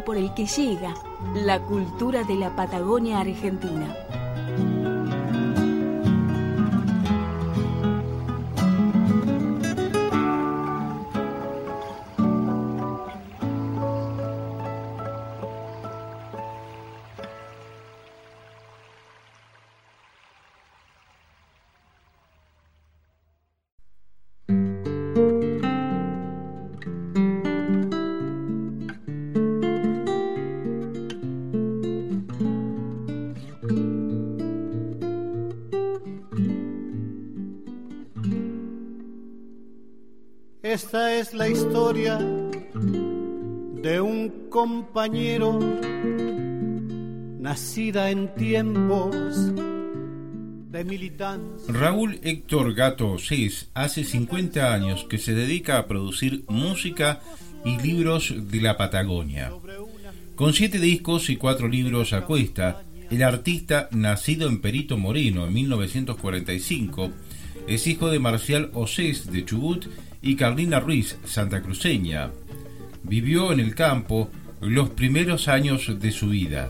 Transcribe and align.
por 0.00 0.16
el 0.16 0.34
que 0.34 0.46
llega 0.46 0.94
la 1.34 1.60
cultura 1.60 2.24
de 2.24 2.34
la 2.34 2.54
Patagonia 2.54 3.20
Argentina. 3.20 3.96
Esta 40.68 41.14
es 41.14 41.32
la 41.32 41.48
historia 41.48 42.18
de 42.18 44.00
un 44.02 44.50
compañero 44.50 45.58
nacida 47.40 48.10
en 48.10 48.34
tiempos 48.34 49.54
de 50.70 50.84
militancia. 50.84 51.72
Raúl 51.72 52.20
Héctor 52.22 52.74
Gato 52.74 53.12
Osés 53.12 53.70
hace 53.72 54.04
50 54.04 54.74
años 54.74 55.06
que 55.08 55.16
se 55.16 55.32
dedica 55.32 55.78
a 55.78 55.86
producir 55.86 56.44
música 56.48 57.22
y 57.64 57.78
libros 57.78 58.34
de 58.36 58.60
la 58.60 58.76
Patagonia. 58.76 59.50
Con 60.34 60.52
siete 60.52 60.78
discos 60.78 61.30
y 61.30 61.36
cuatro 61.36 61.66
libros 61.66 62.12
a 62.12 62.26
cuesta, 62.26 62.82
el 63.10 63.22
artista, 63.22 63.88
nacido 63.90 64.50
en 64.50 64.60
Perito 64.60 64.98
Moreno 64.98 65.46
en 65.46 65.54
1945, 65.54 67.10
es 67.66 67.86
hijo 67.86 68.10
de 68.10 68.18
Marcial 68.18 68.70
Osés 68.74 69.32
de 69.32 69.46
Chubut 69.46 69.86
y 70.22 70.36
Carlina 70.36 70.80
Ruiz, 70.80 71.16
santacruceña. 71.24 72.30
Vivió 73.02 73.52
en 73.52 73.60
el 73.60 73.74
campo 73.74 74.30
los 74.60 74.90
primeros 74.90 75.48
años 75.48 76.00
de 76.00 76.10
su 76.10 76.28
vida. 76.28 76.68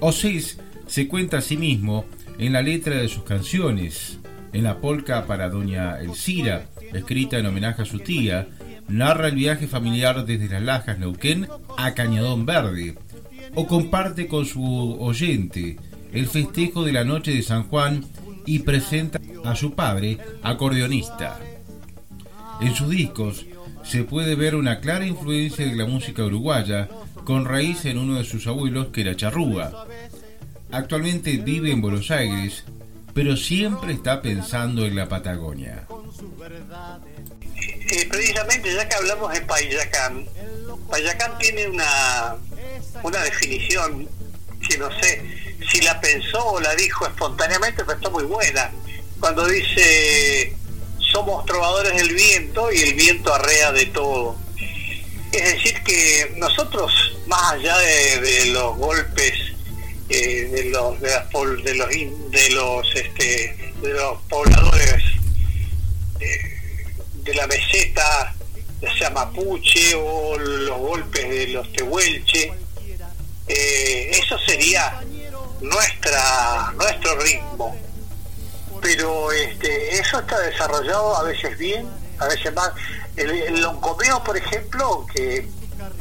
Osís 0.00 0.58
se 0.86 1.08
cuenta 1.08 1.38
a 1.38 1.42
sí 1.42 1.56
mismo 1.56 2.04
en 2.38 2.52
la 2.52 2.62
letra 2.62 2.96
de 2.96 3.08
sus 3.08 3.24
canciones, 3.24 4.18
en 4.52 4.64
la 4.64 4.80
polca 4.80 5.26
para 5.26 5.48
Doña 5.48 6.00
Elcira, 6.00 6.66
escrita 6.92 7.38
en 7.38 7.46
homenaje 7.46 7.82
a 7.82 7.86
su 7.86 7.98
tía, 7.98 8.48
narra 8.88 9.28
el 9.28 9.34
viaje 9.34 9.66
familiar 9.66 10.24
desde 10.24 10.48
las 10.48 10.62
Lajas 10.62 10.98
Neuquén 10.98 11.48
a 11.76 11.94
Cañadón 11.94 12.46
Verde, 12.46 12.96
o 13.54 13.66
comparte 13.66 14.26
con 14.28 14.46
su 14.46 14.96
oyente 15.00 15.78
el 16.12 16.26
festejo 16.26 16.84
de 16.84 16.92
la 16.92 17.04
noche 17.04 17.32
de 17.32 17.42
San 17.42 17.64
Juan 17.64 18.04
y 18.44 18.60
presenta 18.60 19.20
a 19.44 19.56
su 19.56 19.74
padre, 19.74 20.18
acordeonista. 20.42 21.38
En 22.60 22.74
sus 22.74 22.88
discos 22.90 23.46
se 23.84 24.02
puede 24.04 24.34
ver 24.34 24.54
una 24.54 24.80
clara 24.80 25.06
influencia 25.06 25.66
de 25.66 25.76
la 25.76 25.86
música 25.86 26.24
uruguaya, 26.24 26.88
con 27.24 27.44
raíz 27.44 27.84
en 27.84 27.98
uno 27.98 28.18
de 28.18 28.24
sus 28.24 28.46
abuelos 28.46 28.88
que 28.88 29.02
era 29.02 29.16
charrúa. 29.16 29.86
Actualmente 30.72 31.36
vive 31.36 31.70
en 31.70 31.80
Buenos 31.80 32.10
Aires, 32.10 32.64
pero 33.14 33.36
siempre 33.36 33.92
está 33.92 34.22
pensando 34.22 34.84
en 34.84 34.96
la 34.96 35.08
Patagonia. 35.08 35.86
Eh, 37.90 38.08
precisamente 38.10 38.74
ya 38.74 38.88
que 38.88 38.94
hablamos 38.96 39.32
de 39.32 39.40
Payacán, 39.42 40.26
Payacán 40.90 41.38
tiene 41.38 41.68
una, 41.68 42.36
una 43.02 43.22
definición 43.22 44.08
que 44.68 44.78
no 44.78 44.90
sé 45.00 45.22
si 45.70 45.80
la 45.80 46.00
pensó 46.00 46.44
o 46.44 46.60
la 46.60 46.74
dijo 46.74 47.06
espontáneamente, 47.06 47.84
pero 47.84 47.98
está 47.98 48.10
muy 48.10 48.24
buena. 48.24 48.70
Cuando 49.20 49.46
dice 49.46 50.54
somos 51.12 51.44
trovadores 51.46 51.94
del 51.94 52.14
viento 52.14 52.72
y 52.72 52.78
el 52.80 52.94
viento 52.94 53.32
arrea 53.32 53.72
de 53.72 53.86
todo. 53.86 54.36
Es 55.32 55.54
decir, 55.54 55.82
que 55.82 56.32
nosotros, 56.36 56.92
más 57.26 57.52
allá 57.52 57.76
de, 57.78 58.46
los 58.46 58.76
golpes 58.76 59.32
eh, 60.08 60.48
de 60.52 60.64
los 60.70 61.00
de, 61.00 61.74
los 61.74 61.90
de 62.30 62.50
los 62.50 62.94
este, 62.94 63.74
de 63.82 63.88
los 63.92 64.22
pobladores 64.28 65.02
eh, 66.20 66.84
de 67.24 67.34
la 67.34 67.46
meseta, 67.46 68.34
ya 68.80 68.98
sea 68.98 69.10
mapuche 69.10 69.94
o 69.94 70.38
los 70.38 70.78
golpes 70.78 71.28
de 71.28 71.48
los 71.48 71.70
tehuelche, 71.72 72.52
eh, 73.48 74.10
eso 74.12 74.38
sería 74.46 75.00
nuestra 75.60 76.72
nuestro 76.76 77.16
ritmo 77.18 77.85
pero 78.86 79.32
este, 79.32 79.98
eso 79.98 80.20
está 80.20 80.38
desarrollado 80.38 81.16
a 81.16 81.24
veces 81.24 81.58
bien, 81.58 81.88
a 82.20 82.26
veces 82.28 82.54
más. 82.54 82.70
El, 83.16 83.30
el 83.30 83.60
loncomeo, 83.60 84.22
por 84.22 84.36
ejemplo, 84.36 85.04
que, 85.12 85.48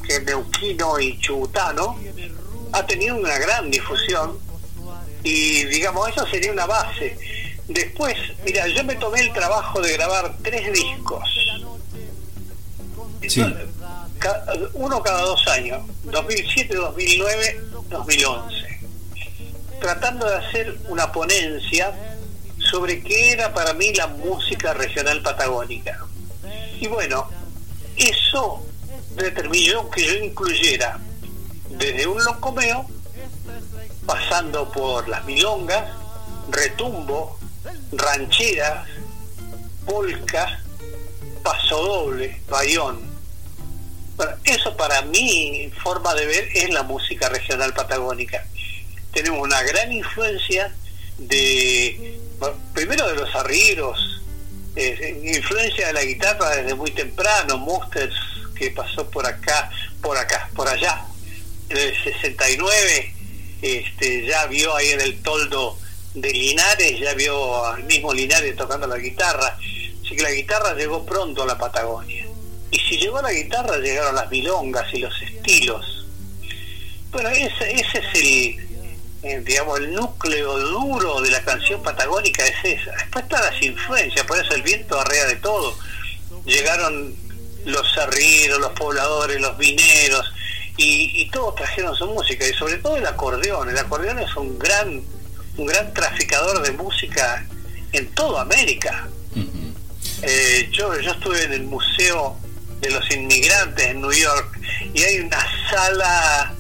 que 0.08 0.20
neuquino 0.20 1.00
y 1.00 1.18
chubutano, 1.18 1.98
ha 2.74 2.86
tenido 2.86 3.16
una 3.16 3.40
gran 3.40 3.72
difusión 3.72 4.38
y 5.24 5.66
digamos, 5.66 6.10
eso 6.10 6.28
sería 6.28 6.52
una 6.52 6.68
base. 6.68 7.18
Después, 7.68 8.16
mira, 8.46 8.68
yo 8.68 8.84
me 8.84 8.94
tomé 8.98 9.22
el 9.22 9.34
trabajo 9.34 9.82
de 9.82 9.94
grabar 9.94 10.36
tres 10.44 10.72
discos. 10.72 11.28
Uno 14.74 15.02
cada 15.02 15.22
dos 15.24 15.48
años, 15.48 15.82
2007, 16.04 16.76
2009, 16.76 17.62
2011. 17.90 18.56
Tratando 19.82 20.30
de 20.30 20.36
hacer 20.36 20.78
una 20.88 21.12
ponencia 21.12 21.92
sobre 22.66 23.02
qué 23.02 23.32
era 23.32 23.54
para 23.54 23.74
mí 23.74 23.94
la 23.94 24.08
música 24.08 24.74
regional 24.74 25.22
patagónica. 25.22 26.06
Y 26.80 26.88
bueno, 26.88 27.30
eso 27.96 28.66
determinó 29.16 29.90
que 29.90 30.06
yo 30.06 30.14
incluyera 30.16 31.00
desde 31.70 32.08
un 32.08 32.24
locomeo, 32.24 32.86
pasando 34.06 34.72
por 34.72 35.08
las 35.08 35.24
milongas, 35.26 35.90
retumbo, 36.50 37.40
rancheras, 37.92 38.88
polcas, 39.86 40.60
pasodoble, 41.44 42.42
bayón. 42.50 43.00
Eso 44.44 44.76
para 44.78 45.02
mi 45.04 45.72
forma 45.84 46.14
de 46.14 46.26
ver 46.26 46.50
es 46.54 46.70
la 46.70 46.84
música 46.84 47.30
regional 47.30 47.74
patagónica. 47.74 48.46
Tenemos 49.12 49.42
una 49.42 49.62
gran 49.64 49.92
influencia 49.92 50.74
de 51.18 52.20
primero 52.74 53.08
de 53.08 53.16
los 53.16 53.34
arrieros, 53.36 54.22
influencia 55.24 55.88
de 55.88 55.94
la 55.94 56.04
guitarra 56.04 56.56
desde 56.58 56.76
muy 56.76 56.92
temprano, 56.92 57.58
Musters 57.58 58.16
que 58.56 58.72
pasó 58.72 59.10
por 59.10 59.26
acá, 59.26 59.70
por 60.02 60.18
acá, 60.18 60.50
por 60.56 60.68
allá, 60.68 61.06
en 61.70 61.78
el 61.78 62.04
69, 62.04 63.14
este, 63.62 64.26
ya 64.26 64.46
vio 64.48 64.76
ahí 64.76 64.90
en 64.90 65.02
el 65.02 65.22
toldo 65.22 65.78
de 66.14 66.32
Linares, 66.32 67.00
ya 67.00 67.14
vio 67.14 67.66
al 67.66 67.84
mismo 67.84 68.14
Linares 68.14 68.56
tocando 68.56 68.88
la 68.88 68.98
guitarra, 68.98 69.58
así 69.58 70.16
que 70.16 70.24
la 70.24 70.32
guitarra 70.32 70.74
llegó 70.74 71.06
pronto 71.06 71.44
a 71.44 71.46
la 71.46 71.58
Patagonia. 71.58 72.26
Y 72.72 72.80
si 72.80 72.98
llegó 72.98 73.22
la 73.22 73.32
guitarra, 73.32 73.78
llegaron 73.78 74.16
las 74.16 74.30
milongas 74.30 74.86
y 74.94 75.00
los 75.00 75.14
estilos. 75.22 76.06
Bueno, 77.12 77.30
ese, 77.30 77.72
ese 77.72 78.00
es 78.00 78.16
el, 78.16 78.65
eh, 79.26 79.42
digamos, 79.44 79.80
el 79.80 79.92
núcleo 79.92 80.60
duro 80.60 81.20
de 81.20 81.32
la 81.32 81.42
canción 81.42 81.82
patagónica 81.82 82.46
es 82.46 82.80
esa. 82.80 82.92
Después 82.92 83.24
están 83.24 83.42
las 83.42 83.60
influencias, 83.60 84.24
por 84.28 84.38
eso 84.38 84.54
el 84.54 84.62
viento 84.62 85.00
arrea 85.00 85.26
de 85.26 85.38
todo. 85.38 85.76
Llegaron 86.46 87.16
los 87.66 87.98
arrieros, 87.98 88.60
los 88.60 88.72
pobladores, 88.74 89.42
los 89.42 89.58
mineros, 89.58 90.32
y, 90.78 91.28
todos 91.32 91.56
trajeron 91.56 91.96
su 91.96 92.06
música, 92.06 92.48
y 92.48 92.54
sobre 92.54 92.78
todo 92.78 92.98
el 92.98 93.08
acordeón. 93.08 93.68
El 93.68 93.78
acordeón 93.80 94.20
es 94.20 94.36
un 94.36 94.60
gran, 94.60 95.02
un 95.58 95.66
gran 95.66 95.92
traficador 95.92 96.62
de 96.62 96.72
música 96.74 97.48
en 97.94 98.08
toda 98.12 98.44
América. 98.44 99.08
Eh, 100.22 100.70
yo, 100.72 101.00
yo 101.00 101.12
estuve 101.12 101.44
en 101.46 101.54
el 101.54 101.64
Museo 101.64 102.38
de 102.80 102.92
los 102.92 103.10
Inmigrantes 103.10 103.88
en 103.88 104.02
New 104.02 104.14
York, 104.14 104.60
y 104.94 105.02
hay 105.02 105.20
una 105.22 105.44
sala 105.72 106.54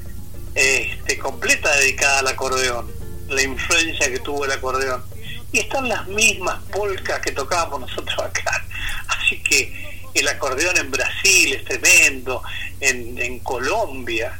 este, 0.55 1.17
completa 1.19 1.75
dedicada 1.77 2.19
al 2.19 2.27
acordeón, 2.27 2.91
la 3.27 3.41
influencia 3.41 4.09
que 4.09 4.19
tuvo 4.19 4.45
el 4.45 4.51
acordeón. 4.51 5.03
Y 5.51 5.59
están 5.59 5.87
las 5.87 6.07
mismas 6.07 6.61
polcas 6.71 7.19
que 7.19 7.31
tocábamos 7.31 7.81
nosotros 7.81 8.17
acá. 8.19 8.65
Así 9.07 9.39
que 9.43 10.01
el 10.13 10.27
acordeón 10.27 10.77
en 10.77 10.89
Brasil 10.89 11.53
es 11.53 11.65
tremendo, 11.65 12.41
en, 12.79 13.17
en 13.19 13.39
Colombia, 13.39 14.39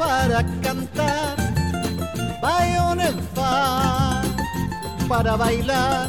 para 0.00 0.42
cantar, 0.62 1.36
bayón 2.40 3.02
en 3.02 3.18
fa 3.34 4.22
para 5.06 5.36
bailar, 5.36 6.08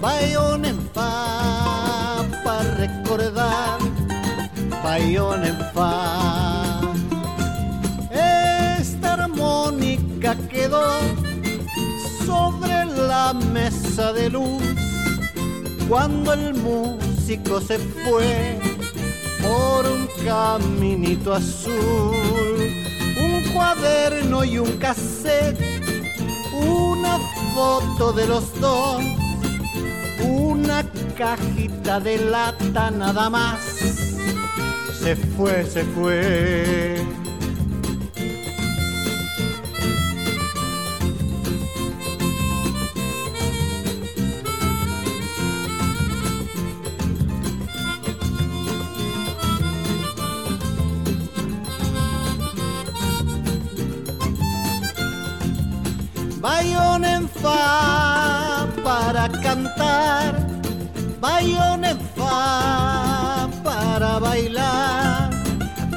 bayón 0.00 0.64
en 0.64 0.78
fa 0.92 2.24
para 2.42 2.70
recordar, 2.84 3.78
bayón 4.82 5.44
en 5.44 5.58
fa. 5.72 6.80
Esta 8.10 9.12
armónica 9.12 10.34
quedó 10.50 10.84
sobre 12.26 12.84
la 12.86 13.32
mesa 13.32 14.12
de 14.12 14.28
luz 14.28 14.62
cuando 15.88 16.32
el 16.32 16.54
músico 16.54 17.60
se 17.60 17.78
fue 17.78 18.58
por 19.40 19.86
un 19.86 20.08
caminito 20.24 21.34
azul, 21.34 22.41
cuaderno 23.52 24.44
y 24.44 24.58
un 24.58 24.78
cassette, 24.78 25.58
una 26.52 27.18
foto 27.54 28.12
de 28.12 28.26
los 28.26 28.60
dos, 28.60 29.02
una 30.24 30.84
cajita 31.16 32.00
de 32.00 32.18
lata 32.18 32.90
nada 32.90 33.28
más. 33.30 33.60
Se 35.00 35.16
fue, 35.16 35.64
se 35.64 35.84
fue. 35.84 37.21
En 57.00 57.26
fa 57.28 58.68
para 58.84 59.26
cantar, 59.42 60.46
bayón 61.20 61.84
en 61.84 61.98
fa 62.14 63.48
para 63.64 64.18
bailar, 64.18 65.30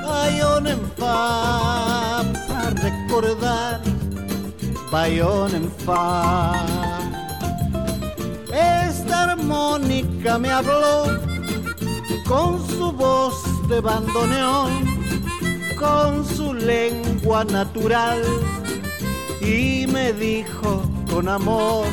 bayón 0.08 0.68
en 0.68 0.82
fa 0.98 2.24
para 2.48 2.70
recordar, 2.70 3.82
bayón 4.90 5.56
en 5.56 5.70
fa. 5.86 6.54
Esta 8.54 9.32
armónica 9.32 10.38
me 10.38 10.50
habló 10.50 11.20
con 12.26 12.66
su 12.70 12.92
voz 12.94 13.36
de 13.68 13.82
bandoneón, 13.82 14.72
con 15.78 16.26
su 16.26 16.54
lengua 16.54 17.44
natural 17.44 18.22
y 19.46 19.86
me 19.88 20.12
dijo 20.14 20.84
con 21.12 21.30
amor, 21.30 21.86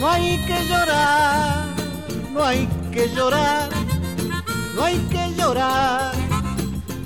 no 0.00 0.08
hay 0.08 0.38
que 0.46 0.64
llorar, 0.66 1.66
no 2.32 2.42
hay 2.42 2.66
que 2.92 3.08
llorar, 3.14 3.68
no 4.74 4.82
hay 4.82 4.96
que 5.10 5.34
llorar, 5.36 6.14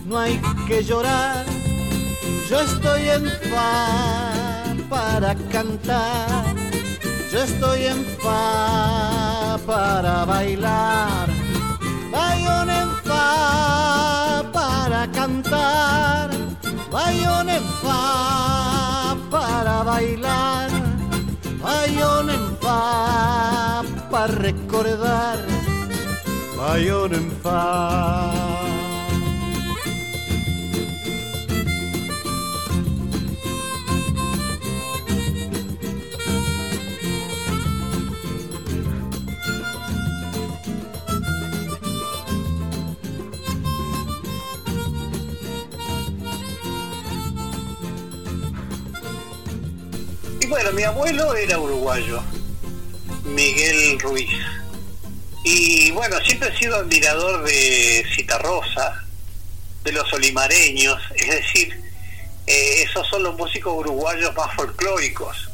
no 0.06 0.19
hay 0.19 0.41
que 0.69 0.85
llorar, 0.85 1.44
yo 2.49 2.61
estoy 2.61 3.08
en 3.08 3.26
fa 3.50 4.64
para 4.88 5.35
cantar, 5.50 6.55
yo 7.32 7.43
estoy 7.43 7.87
en 7.87 8.05
fa 8.23 9.58
para 9.67 10.25
bailar, 10.26 11.29
bayón 12.12 12.70
en 12.70 12.88
fa 13.03 14.44
para 14.53 15.11
cantar, 15.11 16.31
bayón 16.93 17.49
en 17.49 17.64
fa 17.82 19.10
para 19.31 19.82
bailar, 19.85 20.71
bayón 21.62 22.31
en 22.31 22.56
fa 22.59 23.82
para 24.11 24.27
recordar, 24.27 25.38
bayón 26.56 27.15
en 27.15 27.31
fa. 27.43 28.80
Bueno, 50.50 50.73
mi 50.73 50.82
abuelo 50.82 51.32
era 51.37 51.61
uruguayo, 51.61 52.20
Miguel 53.23 54.00
Ruiz. 54.00 54.29
Y 55.44 55.93
bueno, 55.93 56.17
siempre 56.25 56.49
he 56.49 56.58
sido 56.58 56.76
admirador 56.76 57.44
de 57.44 58.05
Citarrosa, 58.17 59.05
de 59.85 59.93
los 59.93 60.12
olimareños, 60.12 61.00
es 61.14 61.29
decir, 61.29 61.81
eh, 62.49 62.82
esos 62.82 63.06
son 63.06 63.23
los 63.23 63.37
músicos 63.37 63.73
uruguayos 63.79 64.35
más 64.35 64.52
folclóricos, 64.56 65.49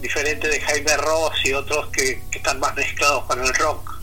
diferente 0.00 0.46
de 0.46 0.60
Jaime 0.60 0.96
Ross 0.98 1.34
y 1.44 1.52
otros 1.52 1.88
que, 1.88 2.22
están 2.30 2.60
más 2.60 2.76
mezclados 2.76 3.24
con 3.24 3.44
el 3.44 3.52
rock. 3.54 4.00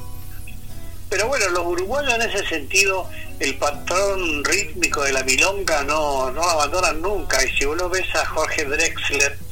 Pero 1.10 1.30
bueno, 1.30 1.48
los 1.50 1.66
uruguayos 1.66 2.14
en 2.14 2.22
ese 2.24 2.46
sentido, 2.46 3.10
el 3.40 3.56
patrón 3.56 4.44
rítmico 4.44 5.02
de 5.04 5.14
la 5.14 5.24
milonga 5.24 5.84
no, 5.84 6.30
no 6.32 6.44
abandonan 6.44 7.02
nunca. 7.02 7.42
Y 7.42 7.58
si 7.58 7.64
lo 7.64 7.88
ves 7.88 8.14
a 8.16 8.26
Jorge 8.26 8.66
Drexler, 8.66 9.45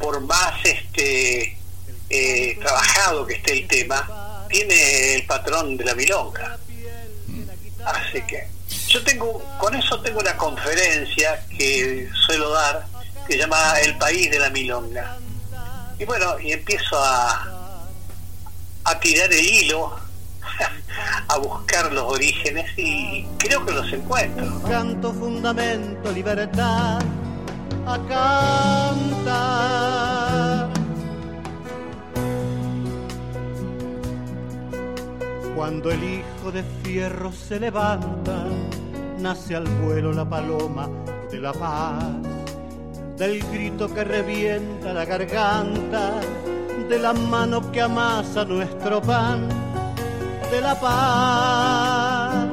por 0.00 0.20
más 0.22 0.54
este 0.64 1.56
eh, 2.08 2.58
trabajado 2.58 3.26
que 3.26 3.34
esté 3.34 3.52
el 3.52 3.68
tema, 3.68 4.46
tiene 4.48 5.14
el 5.14 5.26
patrón 5.26 5.76
de 5.76 5.84
la 5.84 5.94
milonga. 5.94 6.58
Así 7.84 8.20
que 8.22 8.48
yo 8.88 9.02
tengo, 9.04 9.42
con 9.58 9.74
eso 9.74 10.00
tengo 10.00 10.20
una 10.20 10.36
conferencia 10.36 11.44
que 11.56 12.08
suelo 12.26 12.50
dar, 12.50 12.86
que 13.26 13.34
se 13.34 13.38
llama 13.38 13.74
El 13.80 13.96
País 13.98 14.30
de 14.30 14.38
la 14.38 14.50
Milonga. 14.50 15.18
Y 15.98 16.04
bueno, 16.04 16.38
y 16.40 16.52
empiezo 16.52 16.98
a, 16.98 17.86
a 18.84 19.00
tirar 19.00 19.32
el 19.32 19.40
hilo, 19.40 19.96
a 21.28 21.38
buscar 21.38 21.92
los 21.92 22.04
orígenes 22.04 22.66
y 22.76 23.26
creo 23.38 23.64
que 23.64 23.72
los 23.72 23.92
encuentro. 23.92 24.62
Canto 24.62 25.12
fundamento, 25.12 26.10
libertad, 26.10 27.00
a 27.86 27.98
cantar. 28.08 29.60
Cuando 35.54 35.90
el 35.90 36.02
hijo 36.02 36.50
de 36.52 36.62
fierro 36.82 37.32
se 37.32 37.60
levanta, 37.60 38.46
nace 39.18 39.56
al 39.56 39.66
vuelo 39.82 40.12
la 40.12 40.28
paloma 40.28 40.88
de 41.30 41.38
la 41.38 41.52
paz, 41.52 42.02
del 43.16 43.40
grito 43.52 43.92
que 43.92 44.04
revienta 44.04 44.92
la 44.92 45.04
garganta, 45.04 46.20
de 46.88 46.98
la 46.98 47.12
mano 47.12 47.70
que 47.70 47.82
amasa 47.82 48.44
nuestro 48.44 49.00
pan, 49.02 49.48
de 50.50 50.60
la 50.60 50.80
paz. 50.80 52.48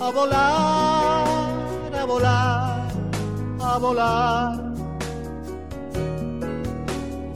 A 0.00 0.10
volar, 0.10 0.95
a 3.76 3.78
volar. 3.78 4.56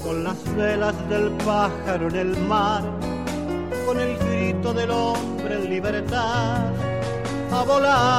Con 0.03 0.25
las 0.25 0.57
velas 0.57 1.09
del 1.11 1.31
pájaro 1.45 2.09
en 2.09 2.17
el 2.17 2.39
mar 2.47 2.83
con 3.87 4.01
el 4.01 4.17
grito 4.17 4.73
del 4.73 4.91
hombre 4.91 5.57
en 5.57 5.69
libertad 5.69 6.73
a 7.53 7.63
volar. 7.65 8.11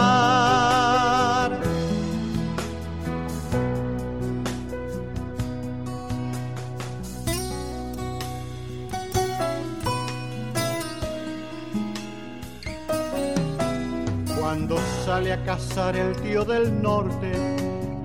Cuando 14.40 14.78
sale 15.06 15.34
a 15.34 15.44
cazar 15.44 15.96
el 15.96 16.16
tío 16.18 16.46
del 16.46 16.80
norte, 16.82 17.61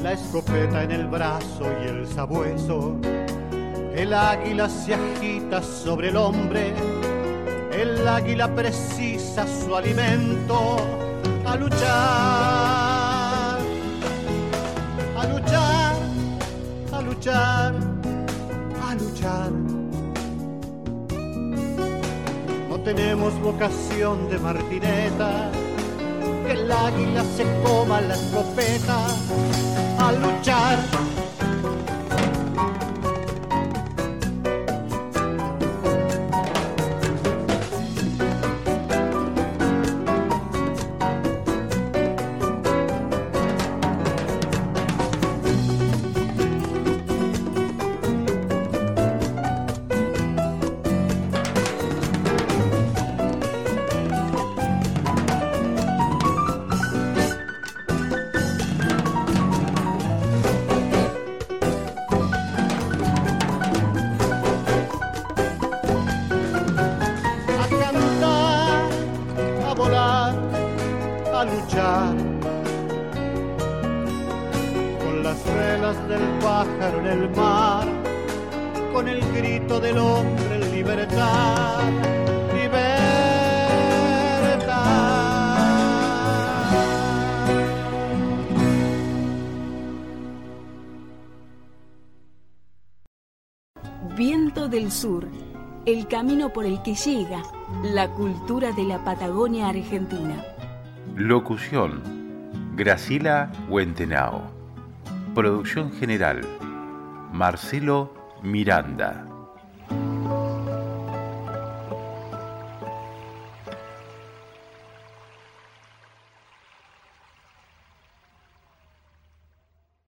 la 0.07 0.13
escopeta 0.13 0.85
en 0.85 0.93
el 0.93 1.09
brazo 1.09 1.65
y 1.83 1.89
el 1.89 2.07
sabueso, 2.07 2.97
el 3.93 4.15
águila 4.15 4.69
se 4.69 4.95
agita 4.95 5.61
sobre 5.61 6.11
el 6.11 6.17
hombre. 6.17 6.73
El 7.73 8.07
águila 8.07 8.47
precisa 8.55 9.45
su 9.49 9.75
alimento. 9.75 10.77
A 11.45 11.57
luchar, 11.57 11.89
a 15.17 15.27
luchar, 15.29 15.97
a 16.93 17.03
luchar, 17.03 17.75
a 18.89 18.95
luchar. 18.95 19.51
No 22.69 22.81
tenemos 22.85 23.37
vocación 23.41 24.31
de 24.31 24.39
martineta, 24.39 25.51
que 26.47 26.53
el 26.53 26.71
águila 26.71 27.25
se 27.37 27.45
coma 27.65 28.01
la 28.01 28.15
escopeta 28.15 28.99
a 29.99 30.13
luchar 30.13 30.79
Sur, 94.91 95.27
el 95.85 96.07
camino 96.07 96.53
por 96.53 96.65
el 96.65 96.81
que 96.83 96.95
llega 96.95 97.43
la 97.83 98.09
cultura 98.09 98.73
de 98.73 98.85
la 98.85 99.05
Patagonia 99.05 99.69
Argentina. 99.69 100.43
Locución, 101.15 102.03
Gracila 102.77 103.53
Huentenao. 103.69 104.43
Producción 105.35 105.93
general, 105.93 106.41
Marcelo 107.37 108.15
Miranda. 108.41 109.26